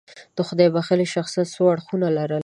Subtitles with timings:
[0.35, 2.39] د خدای بښلي شخصیت څو اړخونه لرل.